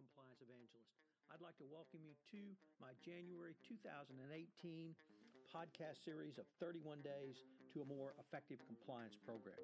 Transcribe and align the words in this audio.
compliance 0.00 0.40
evangelist. 0.40 0.96
I'd 1.28 1.44
like 1.44 1.60
to 1.60 1.68
welcome 1.68 2.00
you 2.00 2.16
to 2.32 2.56
my 2.80 2.96
January 3.04 3.52
2018 3.68 4.96
podcast 5.52 6.00
series 6.00 6.40
of 6.40 6.48
31 6.56 7.04
Days 7.04 7.44
to 7.76 7.84
a 7.84 7.84
More 7.84 8.16
Effective 8.16 8.64
Compliance 8.64 9.20
Program. 9.20 9.60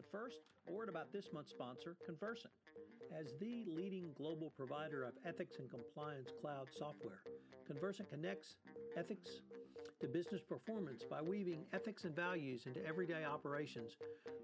But 0.00 0.08
first, 0.08 0.40
a 0.68 0.72
word 0.72 0.88
about 0.88 1.12
this 1.12 1.28
month's 1.36 1.52
sponsor, 1.52 2.00
Convercent. 2.08 2.54
As 3.12 3.36
the 3.36 3.68
leading 3.68 4.16
global 4.16 4.48
provider 4.56 5.04
of 5.04 5.12
ethics 5.28 5.60
and 5.60 5.68
compliance 5.68 6.32
cloud 6.40 6.72
software, 6.72 7.20
Convercent 7.68 8.08
connects 8.08 8.56
ethics 8.96 9.44
to 10.00 10.08
business 10.08 10.40
performance 10.40 11.04
by 11.04 11.20
weaving 11.20 11.68
ethics 11.76 12.08
and 12.08 12.16
values 12.16 12.64
into 12.64 12.80
everyday 12.86 13.28
operations 13.28 14.00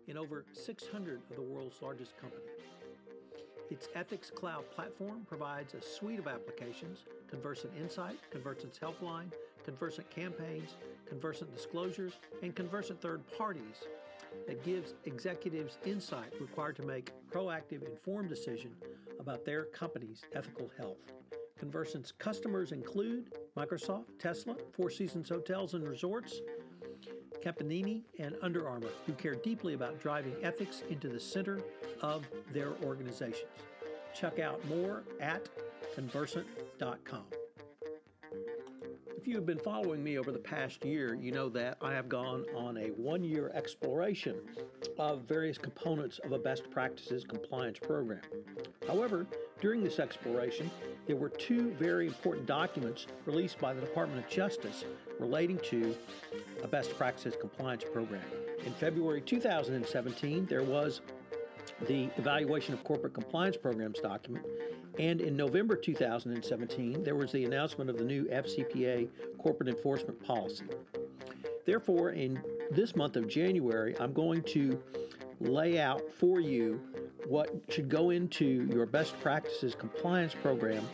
in 0.06 0.18
over 0.18 0.44
600 0.52 1.22
of 1.30 1.36
the 1.36 1.42
world's 1.42 1.80
largest 1.80 2.12
companies. 2.20 2.83
Its 3.70 3.88
Ethics 3.94 4.30
Cloud 4.30 4.70
platform 4.70 5.24
provides 5.26 5.74
a 5.74 5.82
suite 5.82 6.18
of 6.18 6.26
applications 6.26 7.04
Convercent 7.28 7.72
Insight, 7.80 8.18
Convercent's 8.30 8.78
Helpline, 8.78 9.32
Convercent 9.64 10.08
Campaigns, 10.10 10.76
Convercent 11.08 11.52
Disclosures, 11.54 12.12
and 12.42 12.54
Convercent 12.54 13.00
Third 13.00 13.22
Parties 13.36 13.84
that 14.46 14.62
gives 14.64 14.94
executives 15.04 15.78
insight 15.84 16.32
required 16.40 16.76
to 16.76 16.82
make 16.82 17.10
proactive, 17.30 17.88
informed 17.88 18.28
decision 18.28 18.70
about 19.18 19.44
their 19.44 19.64
company's 19.64 20.22
ethical 20.34 20.70
health. 20.76 20.98
Convercent's 21.58 22.12
customers 22.12 22.72
include 22.72 23.32
Microsoft, 23.56 24.18
Tesla, 24.18 24.56
Four 24.72 24.90
Seasons 24.90 25.28
Hotels 25.28 25.74
and 25.74 25.88
Resorts, 25.88 26.40
Campanini, 27.44 28.02
and 28.18 28.36
Under 28.42 28.66
Armour, 28.66 28.88
who 29.06 29.12
care 29.12 29.34
deeply 29.34 29.74
about 29.74 30.00
driving 30.00 30.34
ethics 30.42 30.82
into 30.88 31.08
the 31.08 31.20
center 31.20 31.60
of 32.00 32.26
their 32.52 32.72
organizations. 32.82 33.50
Check 34.14 34.38
out 34.38 34.64
more 34.66 35.02
at 35.20 35.48
convercent.com. 35.94 37.24
If 39.16 39.28
you 39.28 39.36
have 39.36 39.46
been 39.46 39.58
following 39.58 40.04
me 40.04 40.18
over 40.18 40.32
the 40.32 40.38
past 40.38 40.84
year, 40.84 41.14
you 41.14 41.32
know 41.32 41.48
that 41.50 41.78
I 41.80 41.92
have 41.94 42.08
gone 42.08 42.44
on 42.54 42.76
a 42.76 42.88
one 42.88 43.24
year 43.24 43.50
exploration 43.54 44.36
of 44.98 45.22
various 45.22 45.56
components 45.56 46.20
of 46.24 46.32
a 46.32 46.38
best 46.38 46.70
practices 46.70 47.24
compliance 47.24 47.78
program. 47.78 48.20
However, 48.86 49.26
during 49.64 49.82
this 49.82 49.98
exploration, 49.98 50.70
there 51.06 51.16
were 51.16 51.30
two 51.30 51.70
very 51.78 52.06
important 52.06 52.44
documents 52.44 53.06
released 53.24 53.58
by 53.58 53.72
the 53.72 53.80
Department 53.80 54.22
of 54.22 54.30
Justice 54.30 54.84
relating 55.18 55.56
to 55.60 55.96
a 56.62 56.68
best 56.68 56.94
practices 56.98 57.34
compliance 57.40 57.82
program. 57.82 58.20
In 58.66 58.74
February 58.74 59.22
2017, 59.22 60.44
there 60.44 60.62
was 60.62 61.00
the 61.88 62.10
Evaluation 62.18 62.74
of 62.74 62.84
Corporate 62.84 63.14
Compliance 63.14 63.56
Programs 63.56 64.00
document, 64.00 64.44
and 64.98 65.22
in 65.22 65.34
November 65.34 65.76
2017, 65.76 67.02
there 67.02 67.16
was 67.16 67.32
the 67.32 67.46
announcement 67.46 67.88
of 67.88 67.96
the 67.96 68.04
new 68.04 68.26
FCPA 68.26 69.08
corporate 69.38 69.70
enforcement 69.70 70.22
policy. 70.22 70.66
Therefore, 71.64 72.10
in 72.10 72.38
this 72.70 72.94
month 72.94 73.16
of 73.16 73.28
January, 73.28 73.98
I'm 73.98 74.12
going 74.12 74.42
to 74.42 74.78
lay 75.44 75.78
out 75.78 76.02
for 76.18 76.40
you 76.40 76.80
what 77.26 77.50
should 77.68 77.88
go 77.88 78.10
into 78.10 78.68
your 78.72 78.86
best 78.86 79.18
practices 79.20 79.74
compliance 79.74 80.34
program 80.34 80.86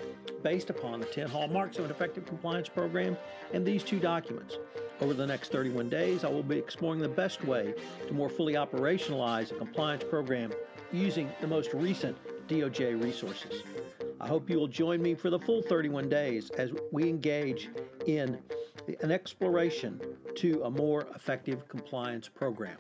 based 0.43 0.71
upon 0.71 1.01
the 1.01 1.07
10 1.07 1.29
hallmarks 1.29 1.79
of 1.79 1.85
an 1.85 1.91
effective 1.91 2.25
compliance 2.27 2.69
program 2.69 3.17
and 3.53 3.67
these 3.67 3.83
two 3.83 3.99
documents. 3.99 4.59
Over 5.01 5.15
the 5.15 5.27
next 5.27 5.51
31 5.51 5.89
days, 5.89 6.25
I 6.25 6.29
will 6.29 6.43
be 6.43 6.59
exploring 6.59 7.01
the 7.01 7.09
best 7.09 7.45
way 7.45 7.75
to 8.07 8.13
more 8.13 8.29
fully 8.29 8.55
operationalize 8.55 9.51
a 9.51 9.55
compliance 9.55 10.05
program 10.05 10.53
using 10.93 11.31
the 11.41 11.47
most 11.47 11.73
recent 11.73 12.17
DOJ 12.49 13.03
resources. 13.03 13.63
I 14.21 14.27
hope 14.27 14.51
you 14.51 14.59
will 14.59 14.69
join 14.69 15.01
me 15.01 15.15
for 15.15 15.31
the 15.31 15.39
full 15.39 15.63
31 15.63 16.09
days 16.09 16.51
as 16.51 16.71
we 16.93 17.09
engage 17.09 17.71
in 18.07 18.39
an 19.01 19.11
exploration 19.11 20.01
to 20.37 20.63
a 20.65 20.71
more 20.71 21.07
effective 21.15 21.67
compliance 21.69 22.29
program. 22.29 22.77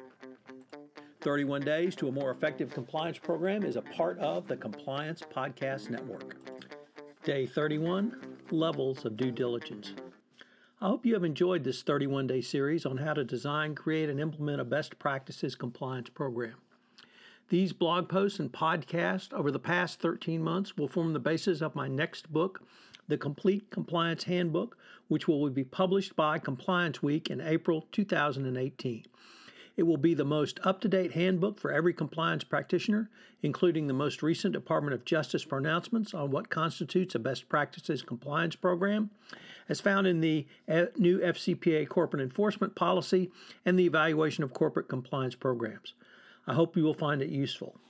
31 1.20 1.60
Days 1.60 1.94
to 1.96 2.08
a 2.08 2.12
More 2.12 2.30
Effective 2.30 2.72
Compliance 2.72 3.18
Program 3.18 3.62
is 3.62 3.76
a 3.76 3.82
part 3.82 4.18
of 4.20 4.48
the 4.48 4.56
Compliance 4.56 5.20
Podcast 5.20 5.90
Network. 5.90 6.36
Day 7.24 7.44
31 7.44 8.38
Levels 8.50 9.04
of 9.04 9.18
Due 9.18 9.30
Diligence. 9.30 9.92
I 10.80 10.88
hope 10.88 11.04
you 11.04 11.12
have 11.12 11.24
enjoyed 11.24 11.62
this 11.62 11.82
31 11.82 12.26
day 12.26 12.40
series 12.40 12.86
on 12.86 12.96
how 12.96 13.12
to 13.12 13.22
design, 13.22 13.74
create, 13.74 14.08
and 14.08 14.18
implement 14.18 14.62
a 14.62 14.64
best 14.64 14.98
practices 14.98 15.54
compliance 15.54 16.08
program. 16.08 16.54
These 17.50 17.74
blog 17.74 18.08
posts 18.08 18.38
and 18.38 18.50
podcasts 18.50 19.30
over 19.34 19.50
the 19.50 19.58
past 19.58 20.00
13 20.00 20.42
months 20.42 20.78
will 20.78 20.88
form 20.88 21.12
the 21.12 21.18
basis 21.18 21.60
of 21.60 21.74
my 21.74 21.86
next 21.86 22.32
book, 22.32 22.62
The 23.08 23.18
Complete 23.18 23.70
Compliance 23.70 24.24
Handbook, 24.24 24.78
which 25.08 25.28
will 25.28 25.50
be 25.50 25.64
published 25.64 26.16
by 26.16 26.38
Compliance 26.38 27.02
Week 27.02 27.28
in 27.28 27.42
April 27.42 27.88
2018. 27.92 29.04
It 29.80 29.86
will 29.86 29.96
be 29.96 30.12
the 30.12 30.26
most 30.26 30.60
up 30.62 30.82
to 30.82 30.88
date 30.88 31.12
handbook 31.12 31.58
for 31.58 31.72
every 31.72 31.94
compliance 31.94 32.44
practitioner, 32.44 33.08
including 33.40 33.86
the 33.86 33.94
most 33.94 34.22
recent 34.22 34.52
Department 34.52 34.92
of 34.92 35.06
Justice 35.06 35.42
pronouncements 35.42 36.12
on 36.12 36.30
what 36.30 36.50
constitutes 36.50 37.14
a 37.14 37.18
best 37.18 37.48
practices 37.48 38.02
compliance 38.02 38.54
program, 38.54 39.08
as 39.70 39.80
found 39.80 40.06
in 40.06 40.20
the 40.20 40.46
uh, 40.68 40.84
new 40.98 41.18
FCPA 41.20 41.88
corporate 41.88 42.20
enforcement 42.20 42.74
policy 42.74 43.30
and 43.64 43.78
the 43.78 43.86
evaluation 43.86 44.44
of 44.44 44.52
corporate 44.52 44.86
compliance 44.86 45.34
programs. 45.34 45.94
I 46.46 46.52
hope 46.52 46.76
you 46.76 46.84
will 46.84 46.92
find 46.92 47.22
it 47.22 47.30
useful. 47.30 47.80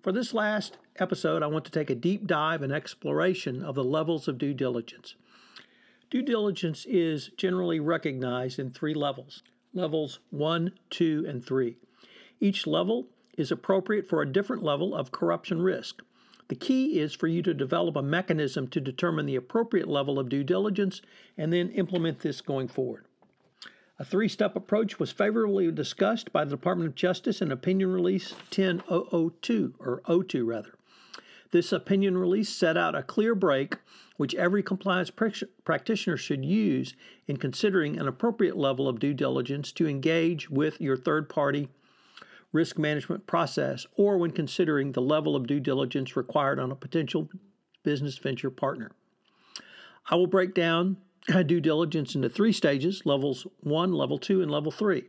For 0.00 0.12
this 0.12 0.32
last 0.32 0.78
episode, 0.96 1.42
I 1.42 1.46
want 1.48 1.66
to 1.66 1.70
take 1.70 1.90
a 1.90 1.94
deep 1.94 2.26
dive 2.26 2.62
and 2.62 2.72
exploration 2.72 3.62
of 3.62 3.74
the 3.74 3.84
levels 3.84 4.28
of 4.28 4.38
due 4.38 4.54
diligence. 4.54 5.14
Due 6.08 6.22
diligence 6.22 6.86
is 6.86 7.32
generally 7.36 7.80
recognized 7.80 8.58
in 8.58 8.70
three 8.70 8.94
levels 8.94 9.42
levels 9.74 10.18
1, 10.30 10.72
2, 10.90 11.24
and 11.28 11.44
3. 11.44 11.76
Each 12.40 12.66
level 12.66 13.08
is 13.36 13.50
appropriate 13.50 14.06
for 14.06 14.20
a 14.20 14.32
different 14.32 14.62
level 14.62 14.94
of 14.94 15.12
corruption 15.12 15.62
risk. 15.62 16.02
The 16.48 16.54
key 16.54 17.00
is 17.00 17.14
for 17.14 17.28
you 17.28 17.42
to 17.42 17.54
develop 17.54 17.96
a 17.96 18.02
mechanism 18.02 18.68
to 18.68 18.80
determine 18.80 19.26
the 19.26 19.36
appropriate 19.36 19.88
level 19.88 20.18
of 20.18 20.28
due 20.28 20.44
diligence 20.44 21.00
and 21.38 21.52
then 21.52 21.70
implement 21.70 22.20
this 22.20 22.40
going 22.40 22.68
forward. 22.68 23.06
A 23.98 24.04
three 24.04 24.28
step 24.28 24.56
approach 24.56 24.98
was 24.98 25.12
favorably 25.12 25.70
discussed 25.70 26.32
by 26.32 26.44
the 26.44 26.50
Department 26.50 26.88
of 26.88 26.94
Justice 26.94 27.40
in 27.40 27.52
Opinion 27.52 27.92
Release 27.92 28.34
10002, 28.50 29.74
or 29.78 30.02
02 30.24 30.44
rather. 30.44 30.74
This 31.52 31.70
opinion 31.70 32.18
release 32.18 32.48
set 32.48 32.76
out 32.76 32.94
a 32.94 33.02
clear 33.02 33.34
break 33.34 33.76
which 34.22 34.36
every 34.36 34.62
compliance 34.62 35.10
pr- 35.10 35.30
practitioner 35.64 36.16
should 36.16 36.44
use 36.44 36.94
in 37.26 37.36
considering 37.36 37.98
an 37.98 38.06
appropriate 38.06 38.56
level 38.56 38.86
of 38.86 39.00
due 39.00 39.12
diligence 39.12 39.72
to 39.72 39.88
engage 39.88 40.48
with 40.48 40.80
your 40.80 40.96
third 40.96 41.28
party 41.28 41.68
risk 42.52 42.78
management 42.78 43.26
process 43.26 43.84
or 43.96 44.16
when 44.16 44.30
considering 44.30 44.92
the 44.92 45.02
level 45.02 45.34
of 45.34 45.48
due 45.48 45.58
diligence 45.58 46.14
required 46.14 46.60
on 46.60 46.70
a 46.70 46.76
potential 46.76 47.28
business 47.82 48.16
venture 48.16 48.48
partner. 48.48 48.92
I 50.08 50.14
will 50.14 50.28
break 50.28 50.54
down 50.54 50.98
due 51.46 51.60
diligence 51.60 52.14
into 52.14 52.28
three 52.28 52.52
stages 52.52 53.02
levels 53.04 53.44
one, 53.58 53.92
level 53.92 54.18
two, 54.18 54.40
and 54.40 54.52
level 54.52 54.70
three. 54.70 55.02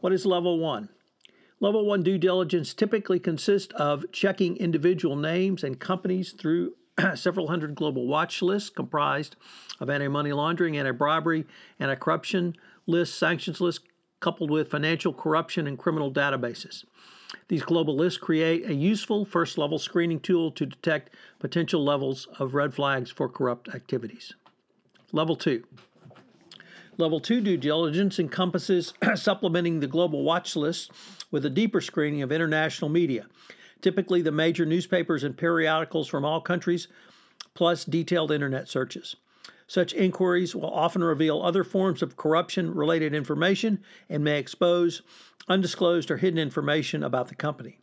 What 0.00 0.14
is 0.14 0.24
level 0.24 0.58
one? 0.58 0.88
Level 1.60 1.84
one 1.84 2.02
due 2.02 2.16
diligence 2.16 2.72
typically 2.72 3.18
consists 3.18 3.74
of 3.74 4.10
checking 4.12 4.56
individual 4.56 5.14
names 5.14 5.62
and 5.62 5.78
companies 5.78 6.32
through 6.32 6.72
several 7.14 7.48
hundred 7.48 7.74
global 7.74 8.06
watch 8.06 8.42
lists 8.42 8.70
comprised 8.70 9.36
of 9.80 9.90
anti 9.90 10.08
money 10.08 10.32
laundering, 10.32 10.76
anti 10.76 10.92
bribery, 10.92 11.44
anti 11.78 11.94
corruption 11.94 12.56
lists, 12.86 13.16
sanctions 13.16 13.60
lists, 13.60 13.84
coupled 14.20 14.50
with 14.50 14.70
financial 14.70 15.12
corruption 15.12 15.66
and 15.66 15.78
criminal 15.78 16.10
databases. 16.12 16.84
These 17.48 17.62
global 17.62 17.96
lists 17.96 18.18
create 18.18 18.68
a 18.68 18.74
useful 18.74 19.24
first 19.24 19.58
level 19.58 19.78
screening 19.78 20.20
tool 20.20 20.50
to 20.52 20.66
detect 20.66 21.10
potential 21.38 21.84
levels 21.84 22.28
of 22.38 22.54
red 22.54 22.74
flags 22.74 23.10
for 23.10 23.28
corrupt 23.28 23.68
activities. 23.74 24.34
Level 25.12 25.36
2. 25.36 25.64
Level 26.98 27.20
2 27.20 27.40
due 27.42 27.56
diligence 27.56 28.18
encompasses 28.18 28.94
supplementing 29.14 29.80
the 29.80 29.86
global 29.86 30.22
watch 30.22 30.56
list 30.56 30.90
with 31.30 31.44
a 31.44 31.50
deeper 31.50 31.80
screening 31.80 32.22
of 32.22 32.32
international 32.32 32.88
media, 32.88 33.26
typically 33.80 34.22
the 34.22 34.32
major 34.32 34.66
newspapers 34.66 35.24
and 35.24 35.36
periodicals 35.36 36.08
from 36.08 36.24
all 36.24 36.40
countries, 36.40 36.88
plus 37.54 37.84
detailed 37.84 38.30
internet 38.30 38.68
searches. 38.68 39.16
Such 39.66 39.94
inquiries 39.94 40.54
will 40.54 40.70
often 40.70 41.02
reveal 41.02 41.42
other 41.42 41.64
forms 41.64 42.02
of 42.02 42.16
corruption 42.16 42.72
related 42.72 43.14
information 43.14 43.82
and 44.08 44.22
may 44.22 44.38
expose 44.38 45.02
undisclosed 45.48 46.10
or 46.10 46.16
hidden 46.16 46.38
information 46.38 47.02
about 47.02 47.28
the 47.28 47.34
company, 47.34 47.78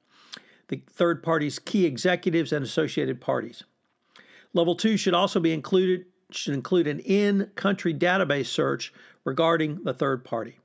the 0.69 0.81
third 0.89 1.21
party's 1.23 1.59
key 1.59 1.85
executives, 1.85 2.53
and 2.53 2.63
associated 2.63 3.19
parties. 3.19 3.63
Level 4.53 4.75
2 4.75 4.97
should 4.97 5.13
also 5.13 5.39
be 5.39 5.53
included 5.53 6.05
should 6.31 6.53
include 6.53 6.87
an 6.87 6.99
in 6.99 7.51
country 7.55 7.93
database 7.93 8.47
search 8.47 8.91
regarding 9.23 9.83
the 9.83 9.93
third 9.93 10.23
party. 10.25 10.57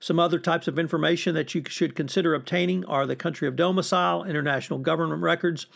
Some 0.00 0.20
other 0.20 0.38
types 0.38 0.68
of 0.68 0.78
information 0.78 1.34
that 1.34 1.54
you 1.54 1.62
should 1.68 1.96
consider 1.96 2.34
obtaining 2.34 2.84
are 2.84 3.06
the 3.06 3.16
country 3.16 3.48
of 3.48 3.56
domicile, 3.56 4.24
international 4.24 4.78
government 4.78 5.22
records, 5.22 5.66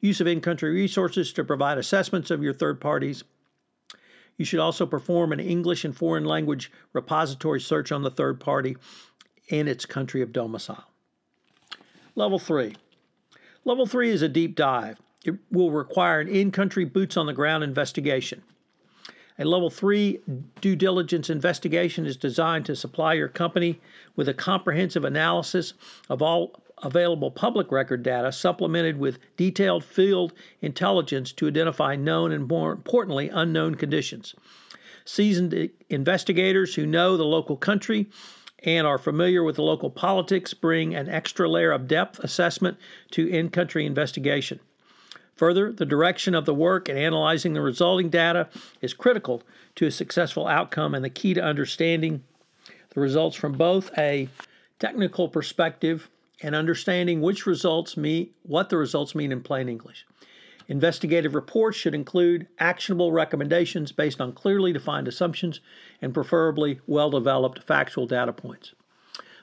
use 0.00 0.20
of 0.20 0.26
in 0.26 0.42
country 0.42 0.70
resources 0.70 1.32
to 1.32 1.44
provide 1.44 1.78
assessments 1.78 2.30
of 2.30 2.42
your 2.42 2.52
third 2.52 2.80
parties. 2.80 3.24
You 4.36 4.44
should 4.44 4.60
also 4.60 4.84
perform 4.84 5.32
an 5.32 5.40
English 5.40 5.84
and 5.84 5.96
foreign 5.96 6.24
language 6.24 6.70
repository 6.92 7.60
search 7.60 7.90
on 7.90 8.02
the 8.02 8.10
third 8.10 8.38
party 8.38 8.76
and 9.50 9.68
its 9.68 9.86
country 9.86 10.20
of 10.20 10.32
domicile. 10.32 10.84
Level 12.16 12.38
3. 12.38 12.76
Level 13.64 13.86
3 13.86 14.10
is 14.10 14.22
a 14.22 14.28
deep 14.28 14.56
dive. 14.56 14.98
It 15.24 15.36
will 15.50 15.70
require 15.70 16.20
an 16.20 16.28
in 16.28 16.50
country 16.50 16.84
boots 16.84 17.16
on 17.16 17.26
the 17.26 17.32
ground 17.32 17.64
investigation. 17.64 18.42
A 19.38 19.44
level 19.44 19.68
3 19.68 20.20
due 20.60 20.76
diligence 20.76 21.28
investigation 21.28 22.06
is 22.06 22.16
designed 22.16 22.66
to 22.66 22.76
supply 22.76 23.14
your 23.14 23.28
company 23.28 23.80
with 24.14 24.28
a 24.28 24.34
comprehensive 24.34 25.04
analysis 25.04 25.74
of 26.08 26.22
all 26.22 26.62
available 26.84 27.30
public 27.30 27.72
record 27.72 28.02
data 28.02 28.30
supplemented 28.30 28.98
with 28.98 29.18
detailed 29.36 29.82
field 29.82 30.32
intelligence 30.60 31.32
to 31.32 31.48
identify 31.48 31.96
known 31.96 32.30
and 32.30 32.46
more 32.46 32.72
importantly 32.72 33.28
unknown 33.28 33.74
conditions. 33.74 34.34
Seasoned 35.04 35.70
investigators 35.90 36.74
who 36.74 36.86
know 36.86 37.16
the 37.16 37.24
local 37.24 37.56
country 37.56 38.06
and 38.62 38.86
are 38.86 38.98
familiar 38.98 39.42
with 39.42 39.56
the 39.56 39.62
local 39.62 39.90
politics 39.90 40.54
bring 40.54 40.94
an 40.94 41.08
extra 41.08 41.48
layer 41.48 41.72
of 41.72 41.88
depth 41.88 42.18
assessment 42.20 42.78
to 43.10 43.28
in 43.28 43.50
country 43.50 43.84
investigation. 43.84 44.60
Further, 45.36 45.72
the 45.72 45.86
direction 45.86 46.34
of 46.34 46.44
the 46.44 46.54
work 46.54 46.88
and 46.88 46.98
analyzing 46.98 47.54
the 47.54 47.60
resulting 47.60 48.08
data 48.08 48.48
is 48.80 48.94
critical 48.94 49.42
to 49.74 49.86
a 49.86 49.90
successful 49.90 50.46
outcome 50.46 50.94
and 50.94 51.04
the 51.04 51.10
key 51.10 51.34
to 51.34 51.42
understanding 51.42 52.22
the 52.90 53.00
results 53.00 53.36
from 53.36 53.52
both 53.52 53.90
a 53.98 54.28
technical 54.78 55.28
perspective 55.28 56.08
and 56.42 56.54
understanding 56.54 57.20
which 57.20 57.46
results 57.46 57.96
mean 57.96 58.30
what 58.42 58.68
the 58.68 58.76
results 58.76 59.14
mean 59.14 59.32
in 59.32 59.40
plain 59.40 59.68
English. 59.68 60.06
Investigative 60.68 61.34
reports 61.34 61.76
should 61.76 61.94
include 61.94 62.46
actionable 62.58 63.12
recommendations 63.12 63.92
based 63.92 64.20
on 64.20 64.32
clearly 64.32 64.72
defined 64.72 65.08
assumptions 65.08 65.60
and 66.00 66.14
preferably 66.14 66.80
well 66.86 67.10
developed 67.10 67.62
factual 67.62 68.06
data 68.06 68.32
points. 68.32 68.72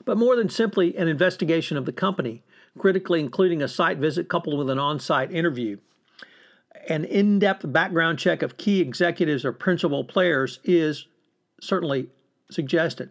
But 0.04 0.18
more 0.18 0.34
than 0.34 0.48
simply 0.48 0.96
an 0.96 1.06
investigation 1.06 1.76
of 1.76 1.86
the 1.86 1.92
company, 1.92 2.42
critically 2.78 3.20
including 3.20 3.62
a 3.62 3.68
site 3.68 3.98
visit 3.98 4.28
coupled 4.28 4.58
with 4.58 4.70
an 4.70 4.78
on 4.78 4.98
site 4.98 5.30
interview, 5.32 5.78
an 6.88 7.04
in 7.04 7.38
depth 7.38 7.70
background 7.70 8.18
check 8.18 8.42
of 8.42 8.56
key 8.56 8.80
executives 8.80 9.44
or 9.44 9.52
principal 9.52 10.04
players 10.04 10.58
is 10.64 11.06
certainly 11.60 12.08
suggested. 12.50 13.10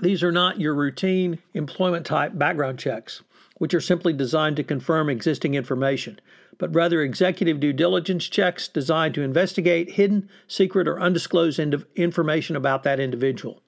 These 0.00 0.22
are 0.22 0.32
not 0.32 0.60
your 0.60 0.74
routine 0.74 1.38
employment 1.54 2.06
type 2.06 2.38
background 2.38 2.78
checks, 2.78 3.22
which 3.56 3.74
are 3.74 3.80
simply 3.80 4.12
designed 4.12 4.56
to 4.56 4.64
confirm 4.64 5.10
existing 5.10 5.54
information, 5.54 6.20
but 6.56 6.74
rather 6.74 7.02
executive 7.02 7.60
due 7.60 7.72
diligence 7.72 8.28
checks 8.28 8.68
designed 8.68 9.14
to 9.14 9.22
investigate 9.22 9.92
hidden, 9.92 10.28
secret, 10.46 10.86
or 10.86 11.00
undisclosed 11.00 11.58
information 11.58 12.56
about 12.56 12.84
that 12.84 13.00
individual. 13.00 13.60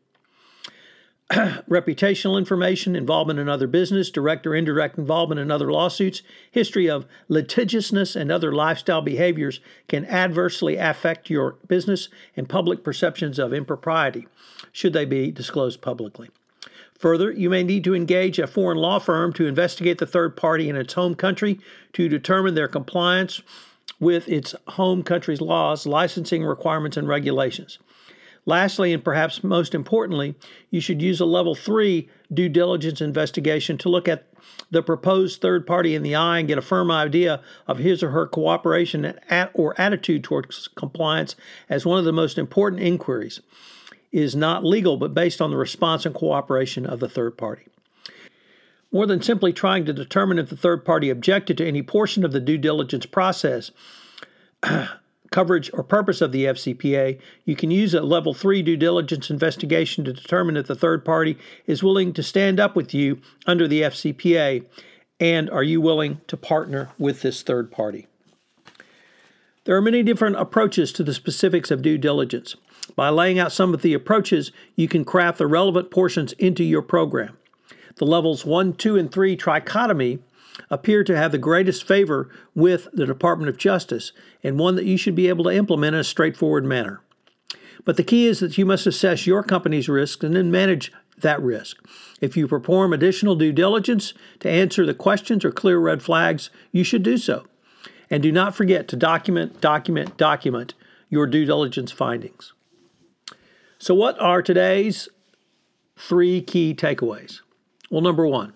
reputational 1.71 2.37
information, 2.37 2.97
involvement 2.97 3.38
in 3.38 3.49
other 3.49 3.69
business, 3.69 4.11
direct 4.11 4.49
or 4.49 4.55
indirect 4.56 4.99
involvement 4.99 5.41
in 5.41 5.49
other 5.49 5.71
lawsuits, 5.71 6.23
history 6.50 6.91
of 6.91 7.06
litigiousness, 7.29 8.17
and 8.17 8.32
other 8.32 8.53
lifestyle 8.53 9.00
behaviors 9.00 9.61
can 9.87 10.05
adversely 10.06 10.77
affect 10.77 11.31
your 11.31 11.53
business 11.69 12.09
and 12.37 12.49
public 12.49 12.82
perceptions 12.82 13.38
of 13.38 13.55
impropriety, 13.55 14.27
should 14.73 14.93
they 14.93 15.05
be 15.05 15.31
disclosed 15.31 15.81
publicly. 15.81 16.31
Further, 16.99 17.31
you 17.31 17.49
may 17.49 17.62
need 17.62 17.85
to 17.85 17.94
engage 17.94 18.41
a 18.41 18.49
foreign 18.49 18.79
law 18.79 18.99
firm 18.99 19.32
to 19.35 19.47
investigate 19.47 19.99
the 19.99 20.06
third 20.06 20.37
party 20.37 20.69
in 20.69 20.75
its 20.75 20.94
home 20.94 21.15
country 21.15 21.61
to 21.93 22.09
determine 22.09 22.56
their 22.56 22.69
compliance 22.69 23.41
with 24.00 24.29
its 24.29 24.56
home 24.67 25.05
country's 25.05 25.41
laws, 25.41 25.87
licensing 25.87 26.44
requirements, 26.44 26.97
and 26.97 27.06
regulations. 27.06 27.79
Lastly, 28.46 28.92
and 28.92 29.04
perhaps 29.04 29.44
most 29.44 29.75
importantly, 29.75 30.34
you 30.70 30.81
should 30.81 31.02
use 31.02 31.20
a 31.20 31.26
level 31.26 31.54
three 31.54 32.08
due 32.32 32.48
diligence 32.48 33.00
investigation 33.00 33.76
to 33.78 33.88
look 33.88 34.08
at 34.08 34.26
the 34.70 34.82
proposed 34.82 35.40
third 35.40 35.66
party 35.66 35.94
in 35.94 36.02
the 36.02 36.14
eye 36.14 36.38
and 36.38 36.48
get 36.48 36.58
a 36.58 36.62
firm 36.62 36.90
idea 36.90 37.42
of 37.66 37.78
his 37.78 38.02
or 38.02 38.10
her 38.10 38.26
cooperation 38.26 39.19
or 39.54 39.81
attitude 39.81 40.25
towards 40.25 40.69
compliance 40.69 41.37
as 41.69 41.84
one 41.84 41.98
of 41.98 42.04
the 42.04 42.12
most 42.12 42.38
important 42.38 42.82
inquiries 42.82 43.40
is 44.12 44.34
not 44.34 44.64
legal 44.64 44.96
but 44.96 45.14
based 45.14 45.40
on 45.40 45.50
the 45.50 45.56
response 45.56 46.06
and 46.06 46.14
cooperation 46.14 46.86
of 46.86 47.00
the 47.00 47.08
third 47.08 47.36
party. 47.36 47.66
More 48.93 49.06
than 49.06 49.22
simply 49.22 49.52
trying 49.52 49.84
to 49.84 49.93
determine 49.93 50.38
if 50.38 50.48
the 50.48 50.56
third 50.56 50.84
party 50.84 51.10
objected 51.10 51.56
to 51.58 51.66
any 51.66 51.82
portion 51.82 52.25
of 52.25 52.32
the 52.32 52.40
due 52.40 52.58
diligence 52.58 53.06
process, 53.06 53.70
coverage, 55.31 55.71
or 55.73 55.82
purpose 55.82 56.21
of 56.21 56.32
the 56.32 56.44
FCPA, 56.44 57.19
you 57.44 57.56
can 57.56 57.71
use 57.71 57.94
a 57.94 58.03
level 58.03 58.35
3 58.35 58.62
due 58.62 58.77
diligence 58.77 59.31
investigation 59.31 60.05
to 60.05 60.12
determine 60.12 60.56
if 60.56 60.67
the 60.67 60.75
third 60.75 61.05
party 61.05 61.38
is 61.67 61.82
willing 61.82 62.12
to 62.12 62.23
stand 62.23 62.59
up 62.59 62.77
with 62.77 62.93
you 62.93 63.21
under 63.47 63.67
the 63.67 63.82
FCPA 63.82 64.65
and 65.21 65.50
are 65.50 65.62
you 65.62 65.81
willing 65.81 66.21
to 66.27 66.37
partner 66.37 66.91
with 66.99 67.23
this 67.23 67.43
third 67.43 67.71
party. 67.71 68.06
There 69.65 69.77
are 69.77 69.82
many 69.82 70.03
different 70.03 70.37
approaches 70.37 70.93
to 70.93 71.05
the 71.05 71.15
specifics 71.15 71.71
of 71.71 71.82
due 71.82 71.99
diligence. 71.99 72.56
By 72.97 73.11
laying 73.11 73.38
out 73.38 73.53
some 73.53 73.75
of 73.75 73.82
the 73.82 73.94
approaches, 73.94 74.50
you 74.75 74.88
can 74.88 75.05
craft 75.05 75.38
the 75.38 75.47
relevant 75.47 75.91
portions 75.91 76.32
into 76.35 76.65
your 76.65 76.82
program. 76.82 77.37
The 77.97 78.06
levels 78.06 78.47
1, 78.47 78.75
2, 78.75 78.97
and 78.97 79.12
3 79.12 79.37
trichotomy 79.37 80.21
appear 80.68 81.04
to 81.04 81.16
have 81.16 81.32
the 81.32 81.38
greatest 81.38 81.86
favor 81.86 82.28
with 82.54 82.88
the 82.92 83.06
Department 83.06 83.48
of 83.48 83.56
Justice 83.56 84.12
and 84.42 84.58
one 84.58 84.76
that 84.76 84.84
you 84.84 84.96
should 84.96 85.14
be 85.14 85.28
able 85.28 85.44
to 85.44 85.50
implement 85.50 85.94
in 85.94 86.00
a 86.00 86.04
straightforward 86.04 86.64
manner. 86.64 87.00
But 87.84 87.96
the 87.96 88.04
key 88.04 88.26
is 88.26 88.40
that 88.40 88.58
you 88.58 88.66
must 88.66 88.86
assess 88.86 89.26
your 89.26 89.42
company's 89.42 89.88
risks 89.88 90.24
and 90.24 90.36
then 90.36 90.50
manage 90.50 90.92
that 91.18 91.40
risk. 91.40 91.78
If 92.20 92.36
you 92.36 92.46
perform 92.46 92.92
additional 92.92 93.36
due 93.36 93.52
diligence 93.52 94.14
to 94.40 94.50
answer 94.50 94.84
the 94.84 94.94
questions 94.94 95.44
or 95.44 95.52
clear 95.52 95.78
red 95.78 96.02
flags, 96.02 96.50
you 96.72 96.84
should 96.84 97.02
do 97.02 97.16
so. 97.16 97.46
And 98.10 98.22
do 98.22 98.32
not 98.32 98.54
forget 98.54 98.88
to 98.88 98.96
document, 98.96 99.60
document, 99.60 100.16
document 100.16 100.74
your 101.08 101.26
due 101.26 101.44
diligence 101.44 101.92
findings. 101.92 102.52
So, 103.78 103.94
what 103.94 104.20
are 104.20 104.42
today's 104.42 105.08
three 105.96 106.42
key 106.42 106.74
takeaways? 106.74 107.40
Well, 107.90 108.02
number 108.02 108.26
one, 108.26 108.54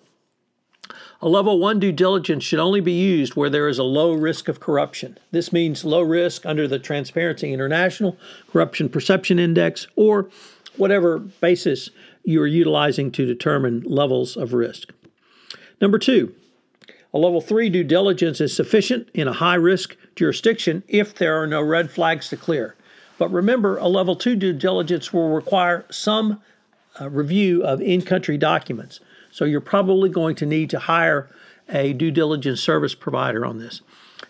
a 1.21 1.29
level 1.29 1.59
1 1.59 1.79
due 1.79 1.91
diligence 1.91 2.43
should 2.43 2.59
only 2.59 2.81
be 2.81 2.93
used 2.93 3.35
where 3.35 3.49
there 3.49 3.67
is 3.67 3.79
a 3.79 3.83
low 3.83 4.13
risk 4.13 4.47
of 4.47 4.59
corruption. 4.59 5.17
This 5.31 5.51
means 5.51 5.85
low 5.85 6.01
risk 6.01 6.45
under 6.45 6.67
the 6.67 6.79
Transparency 6.79 7.53
International 7.53 8.17
Corruption 8.51 8.89
Perception 8.89 9.39
Index 9.39 9.87
or 9.95 10.29
whatever 10.77 11.19
basis 11.19 11.89
you 12.23 12.41
are 12.41 12.47
utilizing 12.47 13.11
to 13.11 13.25
determine 13.25 13.81
levels 13.85 14.35
of 14.35 14.53
risk. 14.53 14.89
Number 15.79 15.99
two, 15.99 16.33
a 17.13 17.17
level 17.17 17.39
3 17.39 17.69
due 17.69 17.83
diligence 17.83 18.41
is 18.41 18.55
sufficient 18.55 19.09
in 19.13 19.27
a 19.27 19.33
high 19.33 19.55
risk 19.55 19.95
jurisdiction 20.15 20.83
if 20.87 21.15
there 21.15 21.41
are 21.41 21.47
no 21.47 21.61
red 21.61 21.91
flags 21.91 22.29
to 22.29 22.37
clear. 22.37 22.75
But 23.17 23.31
remember, 23.31 23.77
a 23.77 23.87
level 23.87 24.15
2 24.15 24.35
due 24.35 24.53
diligence 24.53 25.13
will 25.13 25.29
require 25.29 25.85
some 25.89 26.41
uh, 26.99 27.09
review 27.09 27.63
of 27.63 27.81
in 27.81 28.01
country 28.01 28.37
documents. 28.37 28.99
So 29.35 29.43
you're 29.43 29.59
probably 29.59 30.07
going 30.07 30.37
to 30.37 30.45
need 30.45 30.69
to 30.69 30.79
hire 30.79 31.29
a 31.67 31.91
due 31.91 32.09
diligence 32.09 32.61
service 32.61 32.95
provider 32.95 33.45
on 33.45 33.57
this. 33.57 33.81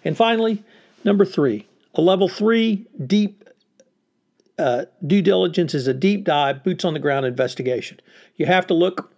And 0.03 0.17
finally, 0.17 0.63
number 1.03 1.25
three, 1.25 1.67
a 1.93 2.01
level 2.01 2.27
three 2.27 2.87
deep 3.05 3.47
uh, 4.57 4.85
due 5.05 5.21
diligence 5.21 5.75
is 5.75 5.87
a 5.87 5.93
deep 5.93 6.23
dive, 6.23 6.63
boots 6.63 6.83
on 6.83 6.95
the 6.95 6.99
ground 6.99 7.23
investigation. 7.27 7.99
You 8.35 8.47
have 8.47 8.65
to 8.65 8.73
look 8.73 9.13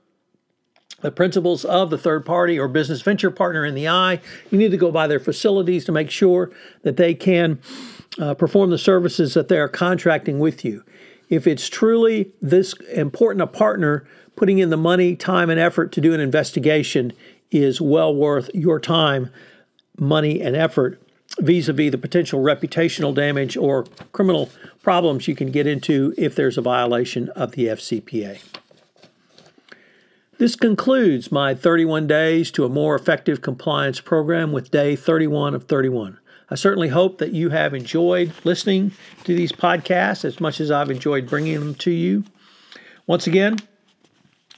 the 1.00 1.12
principals 1.12 1.64
of 1.64 1.90
the 1.90 1.98
third 1.98 2.26
party 2.26 2.60
or 2.60 2.68
business 2.68 3.02
venture 3.02 3.32
partner 3.32 3.64
in 3.64 3.74
the 3.74 3.88
eye. 3.88 4.20
You 4.52 4.58
need 4.58 4.72
to 4.72 4.78
go 4.78 4.92
by 4.92 5.08
their 5.08 5.22
facilities 5.22 5.86
to 5.86 5.94
make 5.94 6.10
sure 6.10 6.52
that 6.82 6.98
they 6.98 7.14
can 7.14 7.62
uh, 8.20 8.34
perform 8.34 8.72
the 8.72 8.78
services 8.78 9.36
that 9.36 9.48
they 9.48 9.58
are 9.58 9.70
contracting 9.70 10.40
with 10.40 10.66
you. 10.66 10.84
If 11.30 11.48
it's 11.48 11.70
truly 11.70 12.34
this 12.42 12.74
important 12.94 13.42
a 13.42 13.48
partner, 13.48 14.06
putting 14.38 14.60
in 14.60 14.70
the 14.70 14.78
money, 14.78 15.18
time, 15.18 15.50
and 15.50 15.60
effort 15.60 15.92
to 15.92 16.00
do 16.00 16.14
an 16.14 16.22
investigation 16.22 17.12
is 17.52 17.82
well 17.82 18.16
worth 18.16 18.50
your 18.54 18.80
time, 18.80 19.30
money, 20.00 20.42
and 20.42 20.56
effort 20.56 21.02
vis 21.40 21.68
a 21.68 21.74
vis 21.74 21.92
the 21.92 21.98
potential 21.98 22.42
reputational 22.42 23.14
damage 23.14 23.58
or 23.58 23.86
criminal 24.14 24.50
problems 24.82 25.28
you 25.28 25.36
can 25.36 25.52
get 25.52 25.68
into 25.68 26.14
if 26.18 26.36
there's 26.36 26.58
a 26.58 26.62
violation 26.62 27.30
of 27.30 27.52
the 27.52 27.66
FCPA. 27.66 28.42
This 30.38 30.56
concludes 30.56 31.32
my 31.32 31.56
31 31.56 32.06
days 32.06 32.52
to 32.52 32.64
a 32.64 32.70
more 32.70 32.96
effective 32.96 33.42
compliance 33.42 34.00
program 34.00 34.52
with 34.52 34.72
day 34.72 34.96
31 34.96 35.56
of 35.56 35.64
31. 35.64 36.20
I 36.50 36.56
certainly 36.56 36.90
hope 36.90 37.18
that 37.18 37.34
you 37.34 37.50
have 37.50 37.74
enjoyed 37.74 38.32
listening 38.44 38.92
to 39.24 39.36
these 39.36 39.52
podcasts 39.52 40.24
as 40.24 40.40
much 40.40 40.62
as 40.62 40.72
I've 40.72 40.92
enjoyed 40.92 41.28
bringing 41.28 41.60
them 41.60 41.76
to 41.76 41.92
you. 41.92 42.24
Once 43.08 43.26
again, 43.26 43.58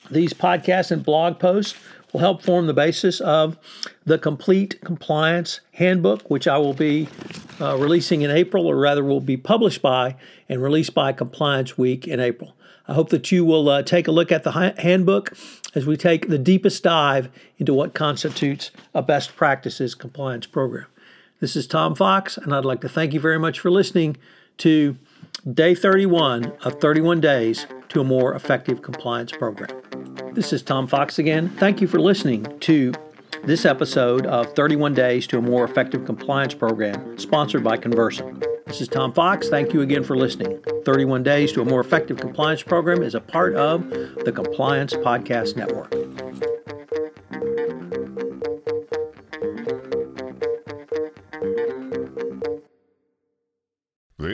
these 0.10 0.34
podcasts 0.34 0.92
and 0.92 1.04
blog 1.04 1.40
posts 1.40 1.78
will 2.12 2.20
help 2.20 2.42
form 2.42 2.68
the 2.68 2.74
basis 2.74 3.20
of 3.22 3.58
the 4.06 4.18
Complete 4.18 4.82
Compliance 4.82 5.60
Handbook, 5.74 6.30
which 6.30 6.48
I 6.48 6.58
will 6.58 6.74
be 6.74 7.08
uh, 7.62 7.78
releasing 7.78 8.22
in 8.22 8.32
April, 8.32 8.66
or 8.66 8.76
rather, 8.76 9.04
will 9.04 9.22
be 9.22 9.38
published 9.38 9.82
by 9.82 10.16
and 10.48 10.62
released 10.62 10.94
by 10.94 11.12
Compliance 11.14 11.78
Week 11.78 12.08
in 12.08 12.20
April. 12.20 12.56
I 12.88 12.94
hope 12.94 13.10
that 13.10 13.32
you 13.32 13.46
will 13.46 13.70
uh, 13.70 13.84
take 13.84 14.08
a 14.08 14.12
look 14.12 14.32
at 14.32 14.44
the 14.44 14.52
handbook 14.52 15.34
as 15.76 15.86
we 15.86 15.96
take 15.96 16.28
the 16.28 16.40
deepest 16.40 16.82
dive 16.82 17.30
into 17.60 17.72
what 17.72 17.94
constitutes 17.94 18.72
a 18.96 19.04
best 19.04 19.36
practices 19.36 19.94
compliance 19.94 20.48
program. 20.48 20.88
This 21.40 21.56
is 21.56 21.68
Tom 21.68 21.94
Fox, 21.94 22.36
and 22.38 22.54
I'd 22.54 22.66
like 22.66 22.82
to 22.82 22.90
thank 22.90 23.14
you 23.14 23.20
very 23.20 23.38
much 23.38 23.60
for 23.60 23.70
listening 23.70 24.18
to 24.58 24.98
day 25.54 25.74
31 25.74 26.52
of 26.64 26.80
31 26.80 27.22
days 27.22 27.66
to 27.90 28.02
a 28.02 28.04
more 28.04 28.34
effective 28.34 28.82
compliance 28.82 29.32
program. 29.32 29.70
This 30.34 30.52
is 30.54 30.62
Tom 30.62 30.88
Fox 30.88 31.18
again. 31.18 31.50
Thank 31.50 31.82
you 31.82 31.88
for 31.88 32.00
listening 32.00 32.46
to 32.60 32.94
this 33.44 33.66
episode 33.66 34.26
of 34.26 34.54
31 34.54 34.94
Days 34.94 35.26
to 35.28 35.38
a 35.38 35.42
More 35.42 35.64
Effective 35.64 36.06
Compliance 36.06 36.54
Program, 36.54 37.18
sponsored 37.18 37.64
by 37.64 37.78
Convercent. 37.78 38.46
This 38.66 38.82
is 38.82 38.88
Tom 38.88 39.14
Fox. 39.14 39.50
Thank 39.50 39.74
you 39.74 39.82
again 39.82 40.04
for 40.04 40.18
listening. 40.18 40.62
31 40.86 41.24
Days 41.24 41.52
to 41.54 41.62
a 41.62 41.66
More 41.66 41.80
Effective 41.80 42.18
Compliance 42.18 42.62
Program 42.62 43.02
is 43.02 43.16
a 43.16 43.22
part 43.22 43.56
of 43.56 43.90
the 43.90 44.32
Compliance 44.32 44.94
Podcast 44.94 45.56
Network. 45.56 46.09